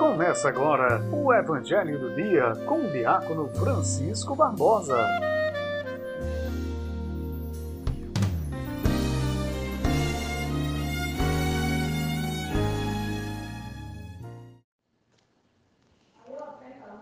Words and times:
Começa 0.00 0.48
agora 0.48 0.98
o 1.12 1.30
Evangelho 1.30 1.98
do 1.98 2.14
Dia 2.14 2.52
com 2.66 2.86
o 2.86 2.90
diácono 2.90 3.48
Francisco 3.50 4.34
Barbosa. 4.34 4.96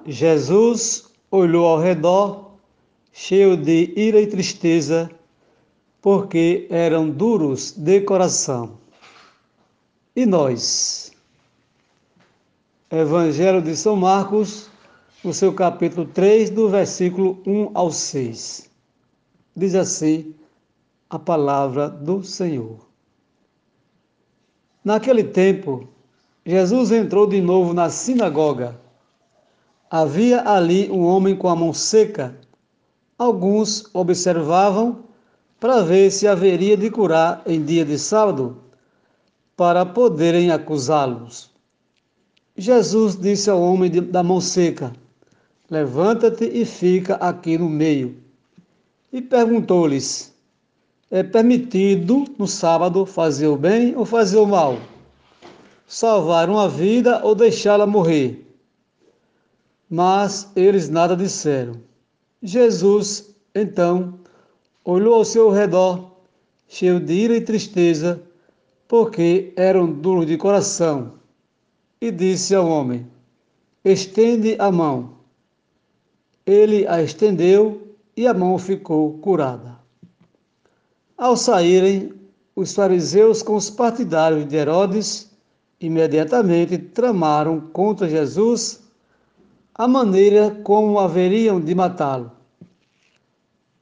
Jesus 0.05 1.09
olhou 1.31 1.67
ao 1.67 1.79
redor, 1.79 2.51
cheio 3.13 3.57
de 3.57 3.93
ira 3.97 4.21
e 4.21 4.27
tristeza, 4.27 5.09
porque 6.03 6.67
eram 6.69 7.09
duros 7.09 7.73
de 7.73 8.01
coração. 8.01 8.77
E 10.19 10.27
nós? 10.27 11.13
Evangelho 12.91 13.63
de 13.63 13.77
São 13.77 13.95
Marcos, 13.95 14.69
no 15.23 15.33
seu 15.33 15.53
capítulo 15.55 16.07
3, 16.07 16.51
do 16.51 16.69
versículo 16.69 17.41
1 17.47 17.71
ao 17.73 17.93
6. 17.93 18.69
Diz 19.55 19.77
assim 19.77 20.35
a 21.09 21.21
palavra 21.21 21.89
do 21.89 22.25
Senhor. 22.25 22.81
Naquele 24.83 25.23
tempo, 25.23 25.87
Jesus 26.45 26.91
entrou 26.91 27.25
de 27.25 27.41
novo 27.41 27.73
na 27.73 27.89
sinagoga. 27.89 28.77
Havia 29.89 30.51
ali 30.51 30.91
um 30.91 31.05
homem 31.05 31.37
com 31.37 31.47
a 31.47 31.55
mão 31.55 31.73
seca. 31.73 32.37
Alguns 33.17 33.89
observavam 33.95 35.05
para 35.61 35.81
ver 35.81 36.11
se 36.11 36.27
haveria 36.27 36.77
de 36.77 36.91
curar 36.91 37.41
em 37.47 37.65
dia 37.65 37.85
de 37.85 37.97
sábado, 37.97 38.65
para 39.59 39.85
poderem 39.85 40.53
acusá-los. 40.53 41.51
Jesus 42.57 43.17
disse 43.17 43.51
ao 43.51 43.61
homem 43.61 43.91
da 43.91 44.23
mão 44.23 44.41
seca: 44.41 44.93
Levanta-te 45.69 46.45
e 46.45 46.65
fica 46.65 47.17
aqui 47.17 47.59
no 47.59 47.69
meio. 47.69 48.17
E 49.13 49.21
perguntou-lhes: 49.21 50.33
É 51.11 51.25
permitido 51.25 52.25
no 52.39 52.47
sábado 52.47 53.05
fazer 53.05 53.49
o 53.49 53.57
bem 53.57 53.97
ou 53.97 54.05
fazer 54.05 54.37
o 54.37 54.47
mal? 54.47 54.79
Salvar 55.89 56.49
uma 56.49 56.69
vida 56.69 57.21
ou 57.25 57.35
deixá-la 57.35 57.85
morrer? 57.85 58.47
Mas 59.91 60.53
eles 60.55 60.89
nada 60.89 61.17
disseram. 61.17 61.81
Jesus, 62.41 63.35
então, 63.53 64.21
olhou 64.85 65.15
ao 65.15 65.25
seu 65.25 65.51
redor, 65.51 66.13
cheio 66.69 67.01
de 67.01 67.13
ira 67.13 67.37
e 67.37 67.41
tristeza, 67.41 68.23
porque 68.89 69.53
eram 69.55 69.93
duros 69.93 70.27
de 70.27 70.39
coração 70.39 71.13
e 72.01 72.11
disse 72.11 72.55
ao 72.55 72.67
homem: 72.67 73.07
Estende 73.85 74.57
a 74.59 74.73
mão. 74.73 75.19
Ele 76.47 76.87
a 76.87 77.03
estendeu 77.03 77.95
e 78.17 78.27
a 78.27 78.33
mão 78.33 78.59
ficou 78.59 79.19
curada. 79.19 79.79
Ao 81.17 81.37
saírem, 81.37 82.15
os 82.57 82.75
fariseus 82.75 83.43
com 83.43 83.55
os 83.55 83.69
partidários 83.69 84.49
de 84.49 84.57
Herodes 84.57 85.31
imediatamente 85.81 86.79
tramaram 86.79 87.61
contra 87.61 88.09
Jesus 88.09 88.81
a 89.75 89.87
maneira 89.87 90.51
como 90.65 90.99
haveriam 90.99 91.61
de 91.61 91.75
matá-lo. 91.75 92.33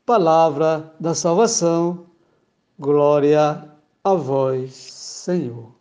Palavra 0.05 0.93
da 1.01 1.15
salvação, 1.15 2.07
glória 2.79 3.71
a 4.05 4.15
vós, 4.15 4.95
Senhor. 5.27 5.72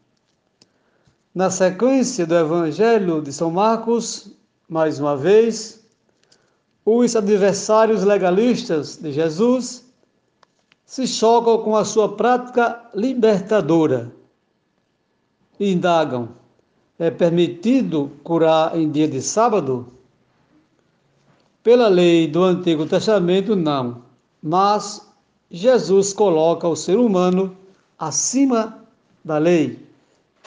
Na 1.32 1.52
sequência 1.52 2.26
do 2.26 2.34
Evangelho 2.34 3.22
de 3.22 3.32
São 3.32 3.52
Marcos, 3.52 4.32
mais 4.68 5.00
uma 5.00 5.16
vez, 5.16 5.86
os 6.84 7.16
adversários 7.16 8.04
legalistas 8.04 8.98
de 8.98 9.12
Jesus 9.12 9.86
se 10.84 11.06
chocam 11.06 11.60
com 11.60 11.76
a 11.76 11.86
sua 11.86 12.16
prática 12.16 12.90
libertadora 12.96 14.12
e 15.60 15.72
indagam: 15.72 16.30
é 16.98 17.12
permitido 17.12 18.14
curar 18.24 18.76
em 18.76 18.90
dia 18.90 19.08
de 19.08 19.22
sábado? 19.22 19.94
Pela 21.62 21.88
lei 21.88 22.28
do 22.28 22.42
Antigo 22.42 22.88
Testamento, 22.88 23.56
não, 23.56 24.02
mas 24.42 25.08
Jesus 25.52 26.14
coloca 26.14 26.68
o 26.68 26.76
ser 26.76 26.98
humano 26.98 27.56
acima 28.00 28.85
da 29.26 29.40
lei 29.40 29.80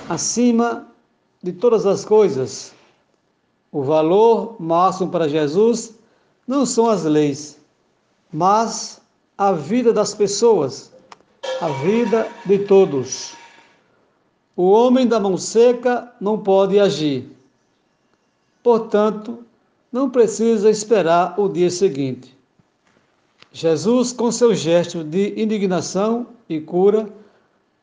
acima 0.09 0.87
de 1.43 1.53
todas 1.53 1.85
as 1.85 2.05
coisas. 2.05 2.73
O 3.73 3.83
valor 3.83 4.57
máximo 4.61 5.11
para 5.11 5.29
Jesus 5.29 5.99
não 6.47 6.65
são 6.65 6.89
as 6.89 7.05
leis, 7.05 7.61
mas 8.33 9.03
a 9.37 9.53
vida 9.53 9.93
das 9.93 10.15
pessoas, 10.15 10.93
a 11.61 11.69
vida 11.69 12.29
de 12.47 12.61
todos. 12.61 13.35
O 14.57 14.71
homem 14.71 15.07
da 15.07 15.21
mão 15.21 15.37
seca 15.37 16.13
não 16.21 16.39
pode 16.39 16.79
agir. 16.79 17.31
Portanto, 18.63 19.45
não 19.91 20.09
precisa 20.09 20.71
esperar 20.71 21.39
o 21.39 21.49
dia 21.49 21.71
seguinte. 21.71 22.37
Jesus, 23.53 24.13
com 24.13 24.31
seu 24.31 24.55
gesto 24.55 25.03
de 25.03 25.41
indignação 25.41 26.27
e 26.49 26.61
cura, 26.61 27.09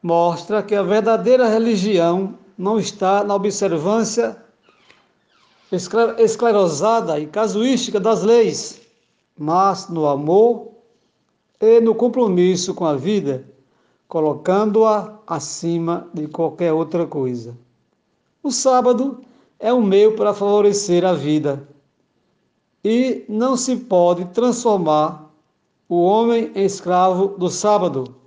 mostra 0.06 0.62
que 0.62 0.76
a 0.76 0.84
verdadeira 0.84 1.50
religião 1.50 2.36
não 2.56 2.78
está 2.78 3.24
na 3.24 3.34
observância 3.34 4.38
esclerosada 6.20 7.20
e 7.20 7.26
casuística 7.26 8.00
das 8.00 8.22
leis, 8.22 8.80
mas 9.36 9.90
no 9.90 10.06
amor 10.06 10.74
e 11.60 11.82
no 11.82 11.96
compromisso 11.96 12.76
com 12.76 12.86
a 12.86 12.96
vida, 12.96 13.50
colocando-a 14.08 15.18
acima 15.26 16.08
de 16.14 16.28
qualquer 16.28 16.72
outra 16.72 17.08
coisa. 17.08 17.58
O 18.44 18.52
sábado 18.52 19.22
é 19.60 19.74
um 19.74 19.82
meio 19.82 20.16
para 20.16 20.36
favorecer 20.36 21.04
a 21.04 21.14
vida 21.14 21.68
e 22.84 23.26
não 23.28 23.58
se 23.58 23.76
pode 23.76 24.26
transformar 24.26 25.34
o 25.90 26.04
homem 26.04 26.52
em 26.54 26.64
escravo 26.64 27.30
do 27.40 27.50
sábado 27.50 28.24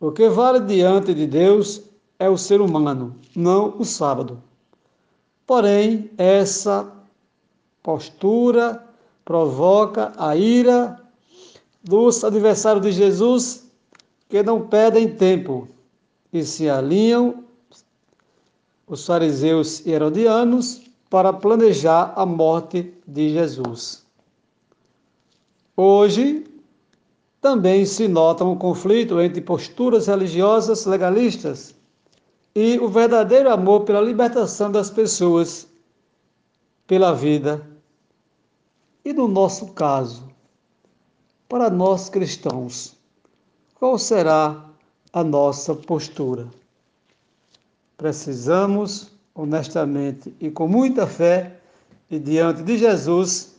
o 0.00 0.12
que 0.12 0.28
vale 0.28 0.60
diante 0.60 1.14
de 1.14 1.26
Deus 1.26 1.82
é 2.18 2.28
o 2.28 2.36
ser 2.36 2.60
humano, 2.60 3.16
não 3.34 3.78
o 3.78 3.84
sábado. 3.84 4.42
Porém, 5.46 6.10
essa 6.18 6.92
postura 7.82 8.84
provoca 9.24 10.12
a 10.16 10.36
ira 10.36 11.00
dos 11.82 12.24
adversários 12.24 12.84
de 12.84 12.92
Jesus 12.92 13.66
que 14.28 14.42
não 14.42 14.66
perdem 14.66 15.14
tempo 15.14 15.68
e 16.32 16.44
se 16.44 16.68
alinham 16.68 17.44
os 18.86 19.06
fariseus 19.06 19.84
e 19.86 19.90
herodianos 19.90 20.82
para 21.08 21.32
planejar 21.32 22.12
a 22.16 22.26
morte 22.26 22.92
de 23.06 23.30
Jesus. 23.30 24.04
Hoje, 25.76 26.44
também 27.46 27.86
se 27.86 28.08
nota 28.08 28.44
um 28.44 28.56
conflito 28.56 29.20
entre 29.20 29.40
posturas 29.40 30.08
religiosas 30.08 30.84
legalistas 30.84 31.76
e 32.52 32.76
o 32.80 32.88
verdadeiro 32.88 33.48
amor 33.48 33.84
pela 33.84 34.00
libertação 34.00 34.68
das 34.68 34.90
pessoas, 34.90 35.68
pela 36.88 37.14
vida. 37.14 37.64
E 39.04 39.12
no 39.12 39.28
nosso 39.28 39.68
caso, 39.74 40.28
para 41.48 41.70
nós 41.70 42.08
cristãos, 42.08 42.96
qual 43.76 43.96
será 43.96 44.64
a 45.12 45.22
nossa 45.22 45.72
postura? 45.72 46.48
Precisamos, 47.96 49.12
honestamente 49.32 50.34
e 50.40 50.50
com 50.50 50.66
muita 50.66 51.06
fé, 51.06 51.60
e 52.10 52.18
diante 52.18 52.64
de 52.64 52.76
Jesus, 52.76 53.54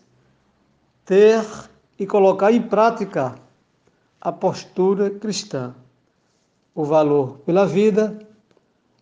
ter 1.06 1.42
e 1.98 2.06
colocar 2.06 2.52
em 2.52 2.62
prática 2.62 3.47
a 4.20 4.32
postura 4.32 5.10
cristã, 5.10 5.76
o 6.74 6.84
valor 6.84 7.40
pela 7.40 7.66
vida, 7.66 8.20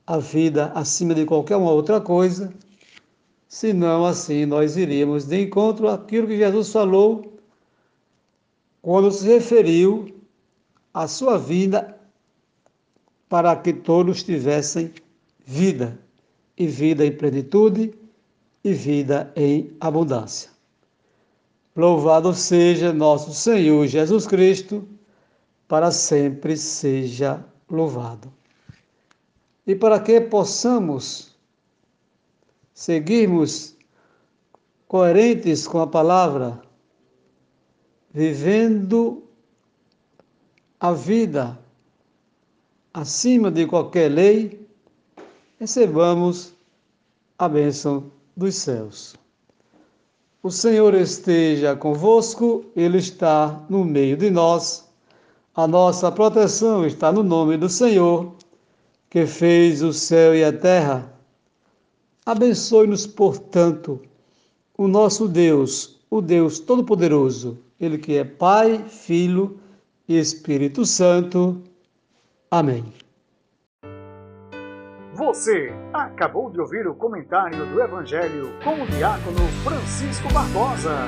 a 0.06 0.18
vida 0.18 0.72
acima 0.76 1.14
de 1.16 1.26
qualquer 1.26 1.56
uma 1.56 1.72
outra 1.72 2.00
coisa, 2.00 2.54
senão 3.48 4.06
assim 4.06 4.46
nós 4.46 4.78
iríamos 4.78 5.26
de 5.26 5.44
encontro 5.44 5.88
àquilo 5.88 6.28
que 6.28 6.38
Jesus 6.38 6.72
falou 6.72 7.34
quando 8.82 9.12
se 9.12 9.26
referiu 9.26 10.16
à 10.94 11.08
sua 11.08 11.38
vinda 11.38 12.00
para 13.28 13.56
que 13.56 13.74
todos 13.74 14.24
tivessem 14.24 14.94
vida, 15.46 16.00
e 16.58 16.68
vida 16.68 17.06
em 17.06 17.12
plenitude, 17.12 17.94
e 18.64 18.74
vida 18.74 19.32
em 19.36 19.76
abundância. 19.80 20.50
Louvado 21.76 22.34
seja 22.34 22.94
nosso 22.94 23.34
Senhor 23.34 23.86
Jesus 23.88 24.26
Cristo 24.26 24.88
para 25.68 25.92
sempre 25.92 26.58
seja 26.58 27.44
louvado. 27.70 28.32
e 29.68 29.76
para 29.76 30.00
que 30.00 30.22
possamos 30.22 31.36
seguirmos 32.74 33.76
coerentes 34.88 35.68
com 35.68 35.80
a 35.80 35.88
palavra, 35.88 36.62
vivendo 38.12 39.24
a 40.80 40.92
vida 40.92 41.60
acima 42.94 43.50
de 43.50 43.66
qualquer 43.66 44.10
lei, 44.10 44.68
recebamos 45.60 46.54
a 47.40 47.50
bênção 47.50 48.12
dos 48.38 48.56
céus. 48.56 49.16
O 50.44 50.52
Senhor 50.52 50.94
esteja 50.94 51.76
convosco, 51.76 52.66
Ele 52.76 53.00
está 53.00 53.66
no 53.68 53.84
meio 53.84 54.16
de 54.16 54.30
nós. 54.30 54.85
A 55.56 55.66
nossa 55.66 56.12
proteção 56.12 56.86
está 56.86 57.14
no 57.14 57.24
nome 57.24 57.56
do 57.56 57.70
Senhor, 57.70 58.36
que 59.10 59.26
fez 59.26 59.82
o 59.82 59.94
céu 59.94 60.36
e 60.36 60.44
a 60.44 60.52
terra. 60.52 61.14
Abençoe-nos, 62.26 63.08
portanto, 63.08 64.02
o 64.78 64.86
nosso 64.86 65.30
Deus, 65.30 66.02
o 66.10 66.20
Deus 66.20 66.60
Todo-Poderoso, 66.60 67.58
Ele 67.80 67.98
que 67.98 68.18
é 68.18 68.26
Pai, 68.26 68.84
Filho 68.90 69.58
e 70.10 70.20
Espírito 70.20 70.86
Santo. 70.86 71.62
Amém. 72.52 72.84
Você 75.14 75.74
acabou 75.94 76.50
de 76.50 76.60
ouvir 76.60 76.86
o 76.86 76.96
comentário 76.96 77.66
do 77.68 77.82
Evangelho 77.82 78.52
com 78.62 78.84
o 78.84 78.88
diácono 78.88 79.40
Francisco 79.64 80.28
Barbosa. 80.34 81.08